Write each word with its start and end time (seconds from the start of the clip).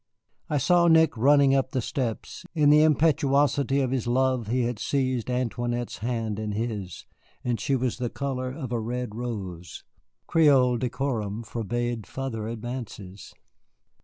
I 0.49 0.57
saw 0.57 0.87
Nick 0.87 1.15
running 1.15 1.53
up 1.53 1.73
the 1.73 1.79
steps; 1.83 2.43
in 2.55 2.71
the 2.71 2.81
impetuosity 2.81 3.81
of 3.81 3.91
his 3.91 4.07
love 4.07 4.47
he 4.47 4.63
had 4.63 4.79
seized 4.79 5.29
Antoinette's 5.29 5.99
hand 5.99 6.39
in 6.39 6.53
his, 6.53 7.05
and 7.43 7.59
she 7.59 7.75
was 7.75 7.99
the 7.99 8.09
color 8.09 8.49
of 8.51 8.71
a 8.71 8.79
red 8.79 9.13
rose. 9.13 9.83
Creole 10.25 10.77
decorum 10.79 11.43
forbade 11.43 12.07
further 12.07 12.47
advances. 12.47 13.35